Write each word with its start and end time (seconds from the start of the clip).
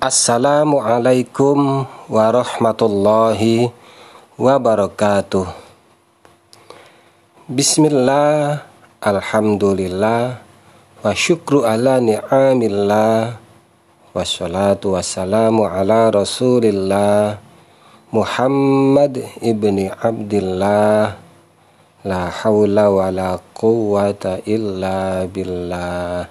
Assalamualaikum 0.00 1.84
warahmatullahi 2.08 3.68
wabarakatuh. 4.40 5.44
Bismillah, 7.44 8.64
alhamdulillah, 8.96 10.40
wa 11.04 11.12
syukru 11.12 11.68
ala 11.68 12.00
ni'amillah, 12.00 13.44
wassalatu 14.16 14.96
wassalamu 14.96 15.68
ala 15.68 16.08
rasulillah, 16.08 17.36
Muhammad 18.08 19.20
ibni 19.44 19.92
Abdillah, 19.92 21.20
la 22.08 22.22
hawla 22.40 22.88
wa 22.88 23.12
la 23.12 23.36
quwwata 23.52 24.40
illa 24.48 25.28
billah. 25.28 26.24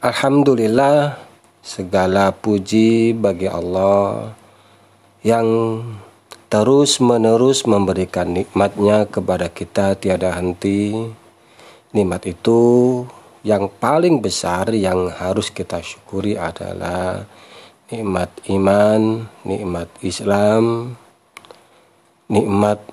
Alhamdulillah, 0.00 1.20
Segala 1.64 2.28
puji 2.28 3.16
bagi 3.16 3.48
Allah 3.48 4.36
yang 5.24 5.80
terus-menerus 6.52 7.64
memberikan 7.64 8.36
nikmatnya 8.36 9.08
kepada 9.08 9.48
kita 9.48 9.96
tiada 9.96 10.36
henti. 10.36 10.92
Nikmat 11.96 12.28
itu 12.28 12.60
yang 13.48 13.72
paling 13.80 14.20
besar 14.20 14.76
yang 14.76 15.08
harus 15.08 15.48
kita 15.48 15.80
syukuri 15.80 16.36
adalah 16.36 17.24
nikmat 17.88 18.28
iman, 18.52 19.24
nikmat 19.48 19.88
Islam, 20.04 20.92
nikmat 22.28 22.84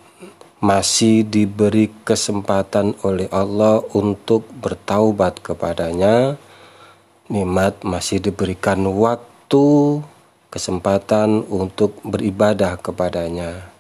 masih 0.64 1.28
diberi 1.28 1.92
kesempatan 2.08 2.96
oleh 3.04 3.28
Allah 3.36 3.84
untuk 3.92 4.48
bertaubat 4.64 5.44
kepadanya 5.44 6.40
nikmat 7.32 7.80
masih 7.88 8.20
diberikan 8.20 8.84
waktu, 8.84 10.04
kesempatan 10.52 11.48
untuk 11.48 11.96
beribadah 12.04 12.76
kepadanya. 12.76 13.72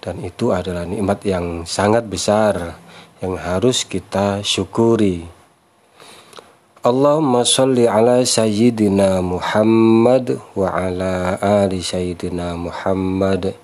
Dan 0.00 0.24
itu 0.24 0.56
adalah 0.56 0.88
nikmat 0.88 1.20
yang 1.28 1.68
sangat 1.68 2.08
besar 2.08 2.80
yang 3.20 3.36
harus 3.36 3.84
kita 3.84 4.40
syukuri. 4.40 5.28
Allahumma 6.86 7.42
salli 7.42 7.90
ala 7.90 8.22
sayyidina 8.22 9.18
Muhammad 9.18 10.38
wa 10.54 10.70
ala 10.70 11.36
ali 11.42 11.82
sayyidina 11.82 12.54
Muhammad. 12.54 13.58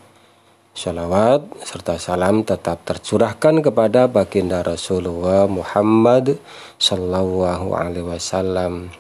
Salawat 0.75 1.47
serta 1.63 2.03
salam 2.03 2.43
tetap 2.43 2.83
tercurahkan 2.83 3.63
kepada 3.63 4.11
baginda 4.11 4.67
Rasulullah 4.67 5.47
Muhammad 5.47 6.43
sallallahu 6.83 7.79
alaihi 7.79 8.11
wasallam. 8.11 8.91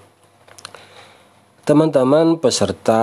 Teman-teman 1.64 2.36
peserta 2.36 3.00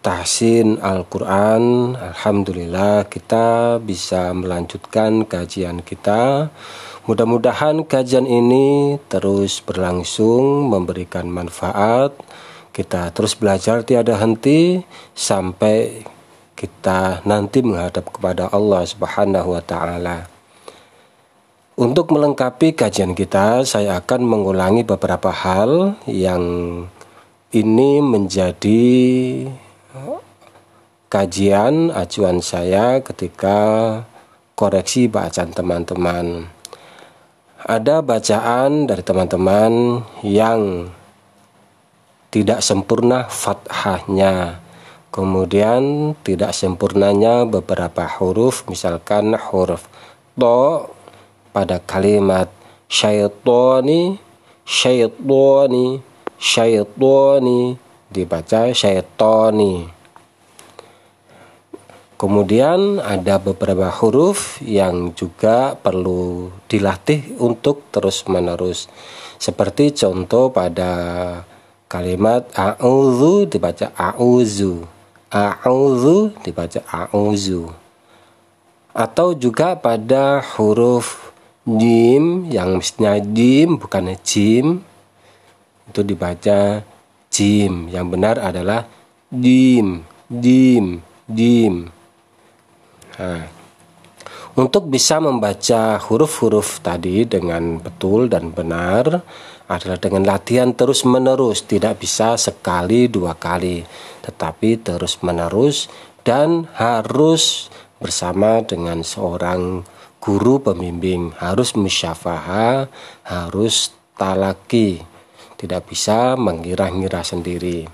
tahsin 0.00 0.80
Al-Quran 0.80 1.92
Alhamdulillah 1.92 3.04
kita 3.04 3.76
bisa 3.84 4.32
melanjutkan 4.32 5.28
kajian 5.28 5.84
kita 5.84 6.48
Mudah-mudahan 7.04 7.84
kajian 7.84 8.24
ini 8.24 8.96
terus 9.12 9.60
berlangsung 9.60 10.72
memberikan 10.72 11.28
manfaat 11.28 12.16
Kita 12.72 13.12
terus 13.12 13.36
belajar 13.36 13.84
tiada 13.84 14.16
henti 14.16 14.80
Sampai 15.12 16.08
kita 16.56 17.20
nanti 17.28 17.60
menghadap 17.60 18.08
kepada 18.08 18.48
Allah 18.50 18.82
Subhanahu 18.82 19.54
wa 19.54 19.62
Ta'ala. 19.62 20.37
Untuk 21.78 22.10
melengkapi 22.10 22.74
kajian 22.74 23.14
kita, 23.14 23.62
saya 23.62 24.02
akan 24.02 24.26
mengulangi 24.26 24.82
beberapa 24.82 25.30
hal 25.30 25.94
yang 26.10 26.42
ini 27.54 28.02
menjadi 28.02 28.90
kajian 31.06 31.94
acuan 31.94 32.42
saya 32.42 32.98
ketika 32.98 33.58
koreksi 34.58 35.06
bacaan 35.06 35.54
teman-teman. 35.54 36.50
Ada 37.62 38.02
bacaan 38.02 38.90
dari 38.90 39.02
teman-teman 39.06 40.02
yang 40.26 40.90
tidak 42.34 42.58
sempurna 42.58 43.30
fathahnya. 43.30 44.66
Kemudian 45.14 46.10
tidak 46.26 46.58
sempurnanya 46.58 47.46
beberapa 47.46 48.02
huruf, 48.18 48.66
misalkan 48.66 49.38
huruf 49.38 49.86
to 50.34 50.97
pada 51.58 51.82
kalimat 51.82 52.46
syaitoni 52.86 54.14
syaitoni 54.62 55.98
syaitoni 56.38 57.74
dibaca 58.06 58.70
syaitoni 58.70 59.90
kemudian 62.14 63.02
ada 63.02 63.42
beberapa 63.42 63.90
huruf 63.90 64.62
yang 64.62 65.10
juga 65.18 65.74
perlu 65.74 66.54
dilatih 66.70 67.34
untuk 67.42 67.90
terus 67.90 68.22
menerus 68.30 68.86
seperti 69.38 69.94
contoh 69.94 70.54
pada 70.54 70.94
kalimat 71.88 72.44
a'udzu 72.52 73.48
dibaca 73.48 73.94
a'udzu. 73.96 74.84
A'udzu 75.32 76.36
dibaca 76.44 76.80
a'udzu. 76.84 77.72
Atau 78.92 79.38
juga 79.38 79.78
pada 79.78 80.42
huruf 80.58 81.27
jim 81.76 82.48
yang 82.48 82.80
mestinya 82.80 83.20
jim 83.20 83.76
bukan 83.76 84.16
jim 84.24 84.80
itu 85.88 86.00
dibaca 86.00 86.80
jim. 87.28 87.92
Yang 87.92 88.06
benar 88.08 88.36
adalah 88.40 88.88
jim 89.28 90.04
jim 90.28 91.04
jim. 91.28 91.92
Nah, 93.18 93.44
untuk 94.58 94.90
bisa 94.90 95.22
membaca 95.22 96.02
huruf-huruf 96.02 96.82
tadi 96.82 97.22
dengan 97.28 97.78
betul 97.78 98.26
dan 98.26 98.50
benar 98.50 99.22
adalah 99.68 100.00
dengan 100.00 100.24
latihan 100.24 100.72
terus-menerus, 100.72 101.62
tidak 101.68 102.00
bisa 102.00 102.34
sekali 102.40 103.06
dua 103.06 103.36
kali, 103.36 103.84
tetapi 104.24 104.80
terus-menerus 104.80 105.86
dan 106.24 106.66
harus 106.74 107.68
bersama 108.00 108.64
dengan 108.64 109.06
seorang 109.06 109.86
guru 110.18 110.60
pembimbing 110.62 111.32
harus 111.38 111.74
musyafaha, 111.78 112.90
harus 113.22 113.94
talaki, 114.18 115.02
tidak 115.58 115.88
bisa 115.90 116.34
mengira-ngira 116.34 117.22
sendiri. 117.22 117.86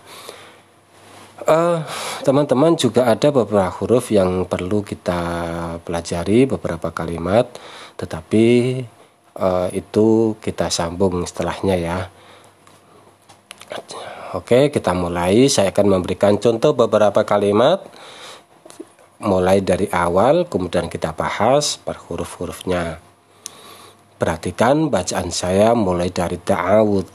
eh, 1.45 1.79
teman-teman 2.25 2.73
juga 2.81 3.05
ada 3.05 3.29
beberapa 3.29 3.69
huruf 3.81 4.09
yang 4.09 4.49
perlu 4.49 4.81
kita 4.81 5.21
pelajari, 5.85 6.49
beberapa 6.49 6.89
kalimat, 6.89 7.45
tetapi 8.01 8.47
uh, 9.39 9.69
itu 9.75 10.39
kita 10.41 10.71
sambung 10.71 11.27
setelahnya 11.27 11.77
ya. 11.77 11.99
Oke, 14.35 14.75
kita 14.75 14.91
mulai. 14.97 15.47
Saya 15.47 15.71
akan 15.71 15.99
memberikan 15.99 16.35
contoh 16.43 16.75
beberapa 16.75 17.23
kalimat 17.23 17.87
mulai 19.25 19.65
dari 19.65 19.89
awal 19.89 20.45
kemudian 20.45 20.93
kita 20.93 21.17
bahas 21.17 21.81
per 21.81 21.97
huruf-hurufnya. 21.97 23.01
Perhatikan 24.15 24.87
bacaan 24.93 25.35
saya 25.35 25.75
mulai 25.75 26.13
dari 26.13 26.39
ta'awud. 26.39 27.09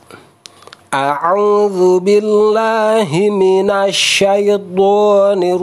A'udzu 0.90 2.02
billahi 2.02 3.30
minasyaitonir. 3.30 5.62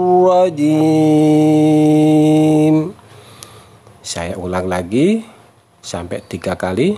Saya 4.06 4.38
ulang 4.38 4.70
lagi 4.70 5.26
sampai 5.82 6.22
tiga 6.24 6.54
kali. 6.54 6.94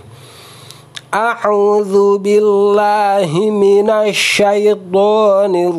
A'udzu 1.09 2.21
billahi 2.21 3.49
minasyaitonir. 3.49 5.73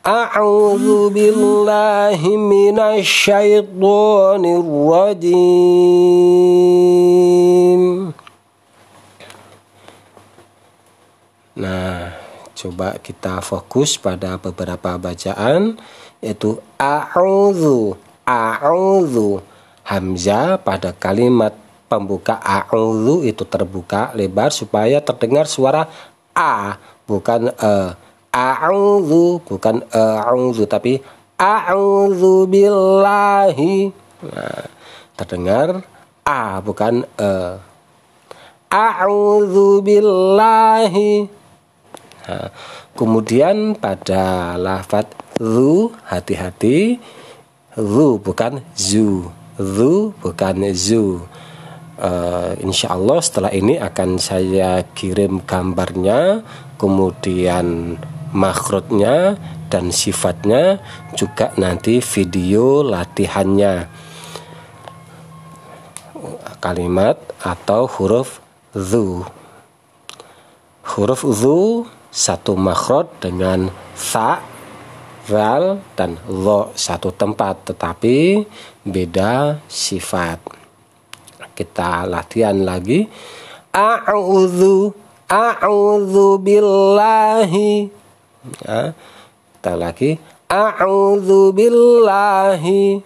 أعوذ 0.06 1.10
بالله 1.10 2.20
من 2.38 2.78
الشيطان 2.78 4.42
الرجيم 4.46 5.82
Nah, 11.52 12.16
coba 12.56 12.96
kita 12.96 13.44
fokus 13.44 14.00
pada 14.00 14.40
beberapa 14.40 14.96
bacaan 14.96 15.76
yaitu 16.24 16.56
a'udzu 16.80 17.92
a'udzu 18.24 19.42
Hamzah 19.87 20.59
pada 20.59 20.91
kalimat 20.91 21.55
pembuka 21.87 22.35
a'udzu 22.43 23.23
itu 23.23 23.47
terbuka 23.47 24.11
lebar 24.11 24.51
supaya 24.51 24.99
terdengar 24.99 25.47
suara 25.47 25.87
a 26.35 26.75
bukan 27.07 27.47
e. 27.55 27.73
a'udzu 28.35 29.47
bukan 29.47 29.87
a'udzu 29.95 30.67
tapi 30.67 30.99
a'udzu 31.39 32.51
billahi. 32.51 33.87
Nah, 34.27 34.67
terdengar 35.15 35.79
a 36.27 36.59
bukan 36.59 37.07
e. 37.15 37.31
A'udzu 38.67 39.79
billahi. 39.79 41.31
Nah, 42.27 42.51
kemudian 42.91 43.71
pada 43.79 44.59
lafat 44.59 45.07
zu 45.39 45.95
hati-hati 46.03 46.99
zu 47.71 48.19
bukan 48.19 48.59
zu 48.75 49.31
zu 49.57 50.13
bukan 50.21 50.69
zu. 50.73 51.25
Uh, 51.97 52.53
insya 52.61 52.93
Allah 52.93 53.17
setelah 53.25 53.49
ini 53.49 53.81
akan 53.81 54.21
saya 54.21 54.85
kirim 54.93 55.41
gambarnya 55.41 56.45
kemudian 56.77 57.97
makhrutnya 58.37 59.33
dan 59.67 59.89
sifatnya 59.89 60.77
juga 61.17 61.51
nanti 61.57 61.99
video 61.99 62.85
latihannya. 62.85 63.89
Kalimat 66.61 67.17
atau 67.41 67.89
huruf 67.89 68.41
zu. 68.77 69.25
Huruf 70.85 71.21
zu 71.25 71.85
satu 72.13 72.53
makhrot 72.57 73.09
dengan 73.21 73.69
sa 73.93 74.41
ral 75.27 75.83
dan 75.93 76.17
lo 76.27 76.71
satu 76.73 77.11
tempat 77.11 77.71
tetapi 77.71 78.47
beda 78.83 79.59
sifat. 79.67 80.39
Kita 81.53 82.07
latihan 82.07 82.55
lagi. 82.63 83.07
A'udzu 83.73 84.93
a'udzu 85.27 86.39
billahi. 86.39 87.91
Ya, 88.63 88.93
kita 89.57 89.73
lagi. 89.75 90.15
A'udzu 90.47 91.51
billahi. 91.51 93.03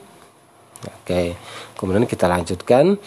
Oke 0.81 1.21
kemudian 1.81 2.05
kita 2.05 2.29
lanjutkan. 2.29 3.01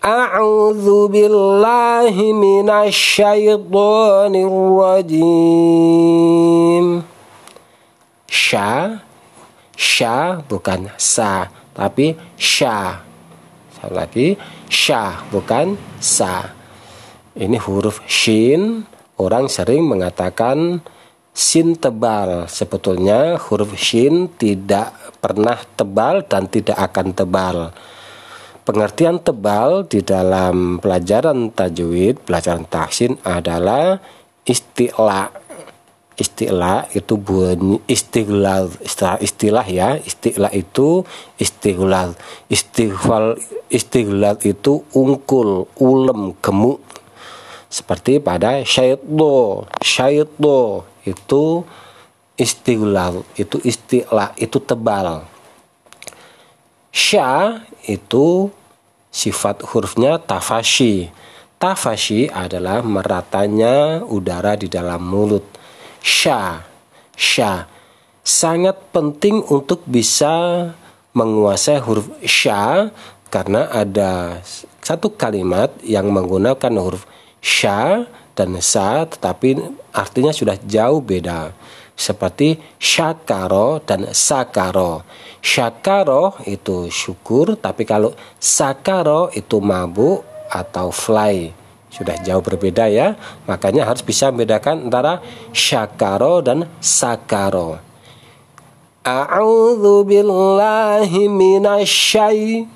A'udzu 0.00 1.12
billahi 1.12 2.32
minasyaitonir 2.32 4.56
rajim 4.80 7.04
sya 8.26 9.00
sya 9.72 10.42
bukan 10.44 10.90
sa 10.98 11.50
tapi 11.74 12.14
sya 12.36 13.06
Sekali 13.76 13.92
lagi 13.92 14.28
sya 14.72 15.20
bukan 15.28 15.76
sa. 16.00 16.48
Ini 17.36 17.60
huruf 17.60 18.00
shin. 18.08 18.88
Orang 19.20 19.52
sering 19.52 19.84
mengatakan 19.84 20.80
sin 21.36 21.76
tebal. 21.76 22.48
Sebetulnya 22.48 23.36
huruf 23.36 23.76
shin 23.76 24.32
tidak 24.40 24.96
pernah 25.20 25.60
tebal 25.76 26.24
dan 26.24 26.48
tidak 26.48 26.80
akan 26.88 27.12
tebal. 27.12 27.56
Pengertian 28.64 29.20
tebal 29.20 29.84
di 29.84 30.00
dalam 30.00 30.80
pelajaran 30.80 31.52
tajwid 31.52 32.24
pelajaran 32.24 32.64
tahsin 32.66 33.20
adalah 33.22 34.00
istilah 34.48 35.30
istilah 36.16 36.88
itu 36.96 37.14
bunyi 37.20 37.76
istighlar 37.84 38.72
istilah, 38.80 39.20
istilah 39.20 39.66
ya. 39.68 40.00
Istilah 40.00 40.52
itu 40.56 41.04
istighlar 41.36 42.16
istighfal 42.48 43.36
istighlar 43.68 44.40
itu 44.42 44.82
ungkul 44.96 45.68
ulem 45.76 46.32
gemuk. 46.40 46.80
Seperti 47.68 48.16
pada 48.18 48.64
syaitdo 48.64 49.68
syaitdo 49.84 50.88
itu 51.04 51.62
istighlar 52.40 53.20
itu 53.36 53.60
istilah 53.60 54.32
itu 54.40 54.56
tebal. 54.56 55.28
Sya 56.96 57.60
itu 57.84 58.48
sifat 59.12 59.60
hurufnya 59.68 60.16
tafashi. 60.16 61.12
Tafashi 61.56 62.28
adalah 62.28 62.84
meratanya 62.84 64.04
udara 64.04 64.56
di 64.60 64.68
dalam 64.68 65.00
mulut 65.04 65.44
sya 66.06 66.62
sya 67.18 67.66
sangat 68.22 68.78
penting 68.94 69.42
untuk 69.50 69.82
bisa 69.90 70.70
menguasai 71.18 71.82
huruf 71.82 72.06
sya 72.22 72.94
karena 73.26 73.66
ada 73.74 74.38
satu 74.78 75.18
kalimat 75.18 75.74
yang 75.82 76.14
menggunakan 76.14 76.70
huruf 76.78 77.10
sya 77.42 78.06
dan 78.38 78.54
sa 78.62 79.02
tetapi 79.02 79.58
artinya 79.90 80.30
sudah 80.30 80.54
jauh 80.62 81.02
beda. 81.02 81.50
Seperti 81.96 82.60
syakaro 82.76 83.80
dan 83.80 84.12
sakaro. 84.12 85.00
Syakaro 85.40 86.38
itu 86.44 86.92
syukur 86.92 87.56
tapi 87.58 87.88
kalau 87.88 88.12
sakaro 88.36 89.32
itu 89.32 89.58
mabuk 89.58 90.22
atau 90.52 90.92
fly 90.92 91.65
sudah 91.96 92.20
jauh 92.20 92.44
berbeda 92.44 92.92
ya. 92.92 93.16
Makanya 93.48 93.88
harus 93.88 94.04
bisa 94.04 94.28
membedakan 94.28 94.92
antara 94.92 95.24
syakaro 95.56 96.44
dan 96.44 96.68
sakaro. 96.78 97.80
A'udzu 99.06 100.02
billahi 100.04 101.30
minasyai 101.32 102.68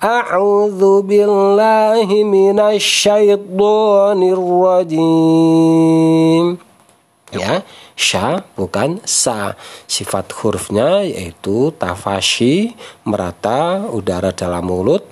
A'udzu 0.00 1.04
billahi 1.04 2.24
minasyaitonir 2.24 4.40
rajim 4.40 6.56
ya 7.30 7.62
sya 7.94 8.42
bukan 8.58 8.98
sa. 9.06 9.54
Sifat 9.86 10.34
hurufnya 10.40 11.06
yaitu 11.06 11.70
tafashi 11.76 12.74
merata 13.06 13.86
udara 13.92 14.32
dalam 14.34 14.66
mulut 14.66 15.04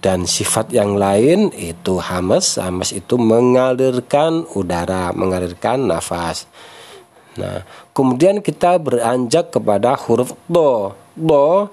dan 0.00 0.24
sifat 0.24 0.72
yang 0.72 0.96
lain 0.96 1.52
itu 1.52 2.00
hamas. 2.00 2.56
Hamas 2.56 2.90
itu 2.96 3.20
mengalirkan 3.20 4.48
udara 4.56 5.12
mengalirkan 5.12 5.88
nafas. 5.88 6.48
Nah 7.36 7.62
kemudian 7.92 8.40
kita 8.40 8.80
beranjak 8.80 9.52
kepada 9.52 9.94
huruf 9.94 10.32
do 10.48 10.96
do 11.14 11.68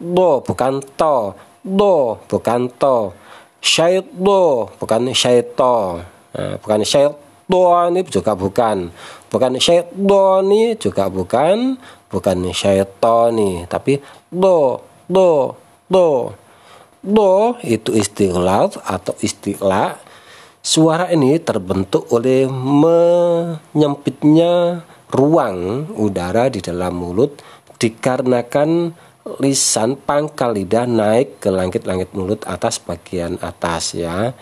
do 0.00 0.30
bukan 0.42 0.80
to 0.96 1.36
do 1.62 2.16
bukan 2.26 2.72
to 2.80 3.12
syaito 3.60 4.72
bukan 4.80 5.12
syaito 5.12 6.00
nah, 6.32 6.54
bukan 6.58 6.80
syaito 6.82 7.62
ini 7.88 8.00
juga 8.08 8.32
bukan. 8.36 8.92
Bukan 9.28 9.52
syaito 9.60 10.24
ini 10.44 10.76
juga 10.76 11.08
bukan. 11.08 11.76
Bukan 12.08 12.38
syaitoni 12.56 13.68
tapi 13.68 14.00
do 14.32 14.80
do 15.04 15.52
do 15.88 16.32
Do 17.02 17.56
itu 17.62 17.94
istilah 17.94 18.70
atau 18.84 19.14
istilah 19.22 19.98
Suara 20.68 21.08
ini 21.08 21.38
terbentuk 21.40 22.12
oleh 22.12 22.44
menyempitnya 23.72 24.84
ruang 25.08 25.88
udara 25.96 26.52
di 26.52 26.60
dalam 26.60 26.98
mulut 26.98 27.40
dikarenakan 27.80 28.92
lisan 29.40 29.96
pangkal 29.96 30.52
lidah 30.52 30.84
naik 30.84 31.40
ke 31.40 31.48
langit-langit 31.48 32.12
mulut 32.12 32.44
atas 32.44 32.82
bagian 32.84 33.40
atas 33.40 33.96
ya. 33.96 34.36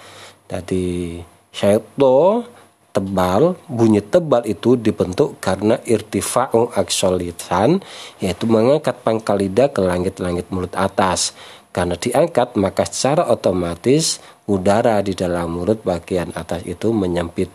Jadi 0.50 1.20
syaito 1.54 2.42
tebal, 2.90 3.54
bunyi 3.68 4.00
tebal 4.02 4.42
itu 4.48 4.75
dibentuk 4.75 5.38
karena 5.38 5.78
irtifa'u 5.84 6.75
aksol 6.75 7.22
lisan 7.22 7.84
yaitu 8.18 8.48
mengangkat 8.48 8.98
pangkal 9.04 9.38
lidah 9.38 9.68
ke 9.70 9.78
langit-langit 9.78 10.50
mulut 10.50 10.75
atas. 10.75 11.36
Karena 11.76 11.92
diangkat 11.92 12.56
maka 12.56 12.88
secara 12.88 13.28
otomatis 13.28 14.16
udara 14.49 15.04
di 15.04 15.12
dalam 15.12 15.61
mulut 15.61 15.85
bagian 15.85 16.33
atas 16.33 16.64
itu 16.64 16.88
menyempit. 16.88 17.52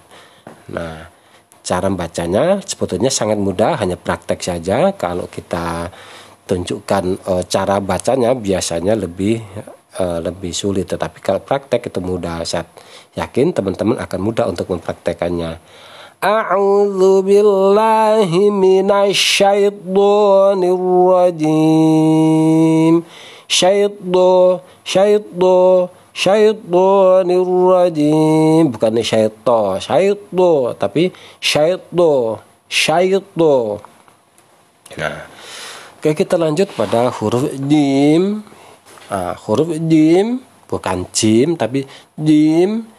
Nah, 0.70 1.10
cara 1.66 1.90
membacanya 1.90 2.62
sebetulnya 2.62 3.10
sangat 3.10 3.42
mudah, 3.42 3.82
hanya 3.82 3.98
praktek 3.98 4.46
saja. 4.46 4.94
Kalau 4.94 5.26
kita 5.26 5.90
tunjukkan 6.46 7.18
e, 7.18 7.34
cara 7.50 7.82
bacanya 7.82 8.38
biasanya 8.38 8.94
lebih 8.94 9.42
e, 9.98 10.06
lebih 10.22 10.54
sulit, 10.54 10.86
tetapi 10.86 11.18
kalau 11.18 11.42
praktek 11.42 11.90
itu 11.90 11.98
mudah. 11.98 12.46
Saya 12.46 12.70
yakin 13.18 13.58
teman-teman 13.58 13.98
akan 13.98 14.22
mudah 14.22 14.46
untuk 14.46 14.70
mempraktekannya. 14.70 15.58
A'udzu 16.22 17.26
billahi 17.26 18.54
minasyaitonir 18.54 20.78
rajim 21.10 23.02
syaitu 23.52 24.64
syaitu 24.88 25.60
syaitonir 26.16 27.52
rajim 27.68 28.72
bukan 28.72 29.04
syaito 29.04 29.76
syaitu 29.84 30.52
tapi 30.80 31.12
syaitu 31.44 32.40
syaitu 32.72 33.84
nah 34.96 35.28
oke 36.02 36.18
kita 36.18 36.34
lanjut 36.34 36.66
pada 36.74 37.14
huruf 37.14 37.46
jim. 37.70 38.42
Nah, 39.06 39.38
huruf 39.46 39.78
jim 39.86 40.42
bukan 40.66 41.06
jim 41.14 41.54
tapi 41.54 41.86
jim. 42.18 42.90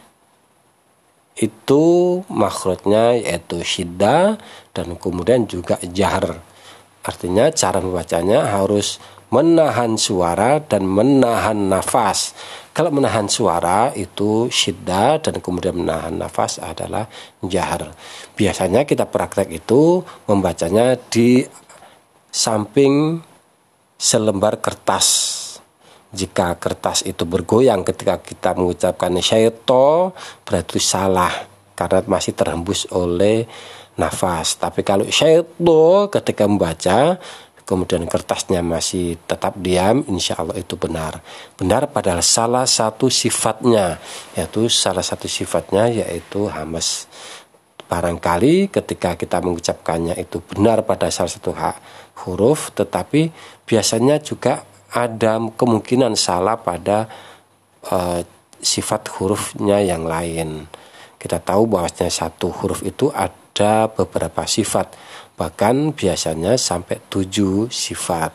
Itu 1.35 1.83
makhrajnya 2.31 3.19
yaitu 3.19 3.59
syiddah 3.59 4.39
dan 4.71 4.95
kemudian 4.95 5.43
juga 5.51 5.75
jahar. 5.83 6.39
Artinya 7.03 7.51
cara 7.51 7.83
membacanya 7.83 8.55
harus 8.55 9.03
menahan 9.33 9.97
suara 9.97 10.61
dan 10.61 10.85
menahan 10.85 11.57
nafas. 11.57 12.37
Kalau 12.69 12.93
menahan 12.93 13.25
suara 13.25 13.89
itu 13.97 14.45
syiddah 14.53 15.17
dan 15.17 15.41
kemudian 15.41 15.73
menahan 15.73 16.13
nafas 16.13 16.61
adalah 16.61 17.09
jahar. 17.41 17.97
Biasanya 18.37 18.85
kita 18.85 19.09
praktek 19.09 19.49
itu 19.49 20.05
membacanya 20.29 20.93
di 21.09 21.41
samping 22.29 23.21
selembar 23.97 24.61
kertas 24.61 25.41
jika 26.13 26.53
kertas 26.61 27.01
itu 27.09 27.25
bergoyang 27.25 27.81
ketika 27.81 28.21
kita 28.21 28.53
mengucapkan 28.53 29.09
syaito 29.17 30.13
berarti 30.45 30.77
salah 30.77 31.33
karena 31.73 32.05
masih 32.05 32.37
terhembus 32.37 32.85
oleh 32.93 33.49
nafas 33.97 34.61
tapi 34.61 34.85
kalau 34.85 35.09
syaito 35.09 36.09
ketika 36.13 36.45
membaca 36.45 37.17
kemudian 37.63 38.03
kertasnya 38.07 38.59
masih 38.59 39.15
tetap 39.27 39.55
diam 39.59 40.03
insya 40.07 40.39
Allah 40.39 40.59
itu 40.59 40.75
benar. 40.75 41.23
Benar 41.55 41.91
padahal 41.91 42.23
salah 42.23 42.67
satu 42.67 43.07
sifatnya 43.07 43.99
yaitu 44.35 44.67
salah 44.67 45.03
satu 45.03 45.27
sifatnya 45.27 45.87
yaitu 45.91 46.47
hamas. 46.51 47.07
Barangkali 47.87 48.71
ketika 48.71 49.13
kita 49.19 49.43
mengucapkannya 49.43 50.17
itu 50.17 50.39
benar 50.41 50.83
pada 50.87 51.11
salah 51.13 51.29
satu 51.29 51.51
huruf 52.25 52.73
tetapi 52.73 53.29
biasanya 53.67 54.19
juga 54.23 54.65
ada 54.93 55.41
kemungkinan 55.57 56.13
salah 56.13 56.61
pada 56.61 57.09
uh, 57.89 58.21
sifat 58.61 59.09
hurufnya 59.19 59.83
yang 59.83 60.07
lain. 60.07 60.69
Kita 61.19 61.41
tahu 61.41 61.67
bahwasanya 61.67 62.13
satu 62.13 62.51
huruf 62.51 62.85
itu 62.85 63.09
ada 63.11 63.87
beberapa 63.91 64.43
sifat, 64.45 64.93
bahkan 65.36 65.94
biasanya 65.94 66.58
sampai 66.58 66.98
tujuh 67.08 67.68
sifat. 67.70 68.32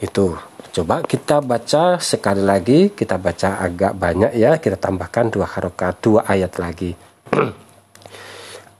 Itu 0.00 0.36
coba 0.74 1.00
kita 1.06 1.38
baca 1.40 2.02
sekali 2.02 2.42
lagi, 2.42 2.90
kita 2.92 3.16
baca 3.16 3.62
agak 3.62 3.94
banyak 3.94 4.32
ya, 4.34 4.58
kita 4.58 4.76
tambahkan 4.76 5.30
dua 5.30 5.46
harokat, 5.46 5.94
dua 6.02 6.26
ayat 6.26 6.58
lagi. 6.60 6.92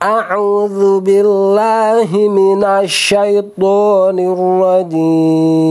أعوذ 0.05 0.99
بالله 1.01 2.11
من 2.29 2.61
الشيطان 2.63 4.19
الرجيم 4.35 5.65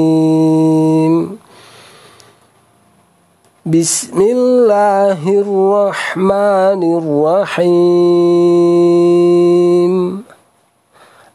بسم 3.67 4.19
الله 4.21 5.21
الرحمن 5.45 6.83
الرحيم 7.01 7.85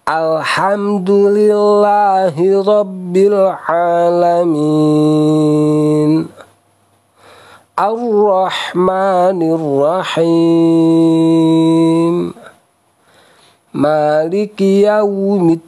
Alhamdulillahi 0.04 2.60
Rabbil 2.60 3.40
Alamin. 3.64 4.60
Ar-Rahmanir 7.74 9.58
Rahim 9.82 10.30
Maliki 13.74 14.86
Yawmiddin 14.86 15.64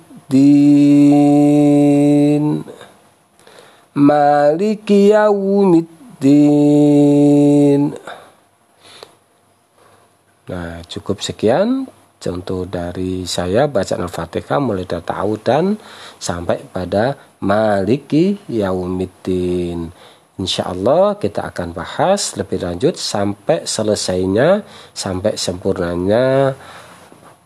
Maliki 3.97 5.16
Yawmiddin 5.16 5.88
Nah 10.47 10.78
cukup 10.87 11.26
sekian 11.26 11.90
contoh 12.26 12.66
dari 12.66 13.23
saya 13.23 13.71
baca 13.71 13.95
Al-Fatihah 13.95 14.59
mulai 14.59 14.83
dari 14.83 15.38
dan 15.38 15.78
sampai 16.18 16.66
pada 16.66 17.14
Maliki 17.47 18.35
Yaumiddin. 18.50 19.87
Insya 20.37 20.68
Allah 20.75 21.14
kita 21.16 21.47
akan 21.54 21.71
bahas 21.71 22.35
lebih 22.35 22.66
lanjut 22.66 22.99
sampai 22.99 23.62
selesainya, 23.64 24.66
sampai 24.90 25.38
sempurnanya 25.38 26.52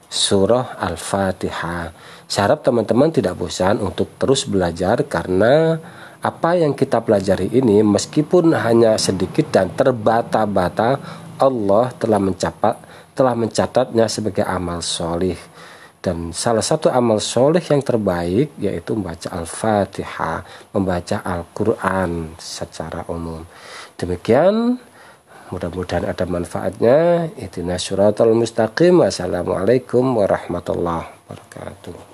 surah 0.09 0.81
Al-Fatihah. 0.81 1.93
Saya 2.25 2.43
harap 2.51 2.65
teman-teman 2.65 3.13
tidak 3.13 3.37
bosan 3.37 3.79
untuk 3.85 4.17
terus 4.17 4.49
belajar 4.49 5.05
karena 5.07 5.79
apa 6.21 6.57
yang 6.59 6.75
kita 6.77 7.01
pelajari 7.01 7.49
ini 7.53 7.81
meskipun 7.81 8.53
hanya 8.53 9.01
sedikit 9.01 9.49
dan 9.55 9.73
terbata-bata 9.73 11.01
Allah 11.41 11.89
telah 11.97 12.21
mencatat 12.21 12.77
telah 13.17 13.35
mencatatnya 13.35 14.07
sebagai 14.07 14.45
amal 14.45 14.85
solih 14.85 15.37
dan 16.01 16.33
salah 16.33 16.65
satu 16.65 16.89
amal 16.93 17.21
soleh 17.21 17.61
yang 17.61 17.81
terbaik 17.85 18.57
yaitu 18.57 18.97
membaca 18.97 19.29
Al-Fatihah, 19.33 20.45
membaca 20.73 21.17
Al-Quran 21.21 22.37
secara 22.41 23.05
umum. 23.09 23.45
Demikian 24.01 24.81
Mudah-mudahan 25.51 26.07
ada 26.07 26.31
manfaatnya. 26.31 27.27
Ihdina 27.35 27.75
syuratal 27.75 28.31
mustaqim. 28.39 29.03
Wassalamualaikum 29.03 30.23
warahmatullahi 30.23 31.11
wabarakatuh. 31.27 32.10